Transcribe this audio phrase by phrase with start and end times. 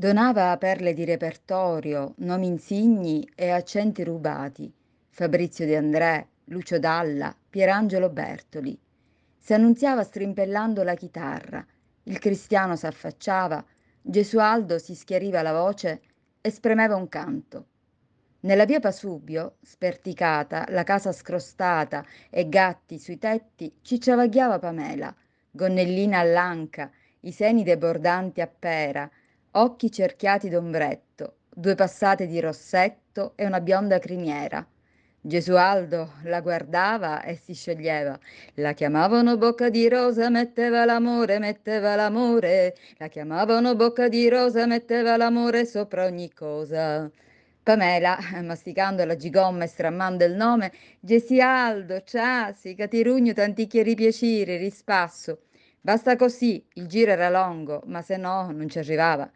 [0.00, 4.72] Donava perle di repertorio, nomi insigni e accenti rubati.
[5.10, 8.80] Fabrizio De André, Lucio Dalla, Pierangelo Bertoli.
[9.36, 11.62] Si annunziava strimpellando la chitarra.
[12.04, 13.62] Il cristiano s'affacciava,
[14.00, 16.00] Gesualdo si schiariva la voce
[16.40, 17.66] e spremeva un canto.
[18.40, 25.14] Nella via Pasubio, sperticata, la casa scrostata e gatti sui tetti, cicciavaghiava Pamela,
[25.50, 26.90] gonnellina all'anca,
[27.24, 29.10] i seni debordanti a pera,
[29.52, 34.66] occhi cerchiati d'ombretto, due passate di rossetto e una bionda criniera.
[35.22, 38.18] Gesualdo la guardava e si scioglieva.
[38.54, 42.74] La chiamavano bocca di rosa, metteva l'amore, metteva l'amore.
[42.96, 47.10] La chiamavano bocca di rosa, metteva l'amore sopra ogni cosa.
[47.62, 55.42] Pamela, masticando la gigomma e strammando il nome, Gesialdo, ciasi, catirugno tanticchieri piacere, rispasso.
[55.82, 59.30] Basta così, il giro era lungo, ma se no non ci arrivava.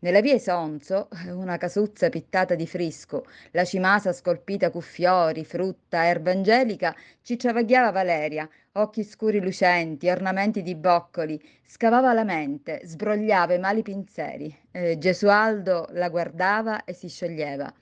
[0.00, 6.32] Nella via Esonzo, una casuzza pittata di frisco, la cimasa scolpita cu fiori, frutta, erba
[6.32, 13.82] angelica, cicciavaghiava Valeria, occhi scuri lucenti, ornamenti di boccoli, scavava la mente, sbrogliava i mali
[13.82, 14.54] pinzeri.
[14.72, 17.72] Eh, Gesualdo la guardava e si scioglieva.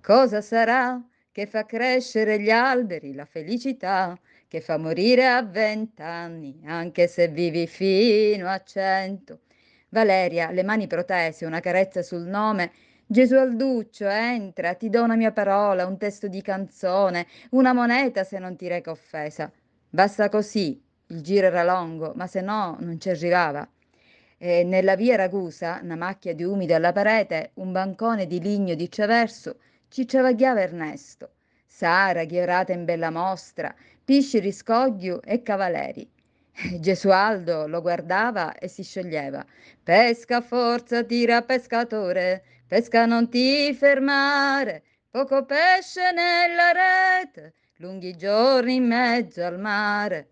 [0.00, 0.98] Cosa sarà
[1.34, 4.16] che fa crescere gli alberi, la felicità?
[4.46, 9.40] che fa morire a vent'anni, anche se vivi fino a cento.
[9.88, 12.70] Valeria, le mani protese, una carezza sul nome.
[13.04, 18.54] Gesualduccio, entra, ti do una mia parola, un testo di canzone, una moneta se non
[18.54, 19.50] ti reca offesa.
[19.90, 23.68] Basta così, il giro era lungo, ma se no non ci arrivava.
[24.38, 28.88] E nella via Ragusa, una macchia di umido alla parete, un bancone di ligno di
[28.88, 29.56] traverso,
[29.94, 31.30] cicciavaghiava Ernesto.
[31.64, 33.72] Sara, ghiorata in bella mostra,
[34.04, 36.10] pisci, riscogliu e cavaleri.
[36.80, 39.46] Gesualdo lo guardava e si scioglieva.
[39.84, 48.86] Pesca forza, tira pescatore, pesca non ti fermare, poco pesce nella rete, lunghi giorni in
[48.86, 50.30] mezzo al mare.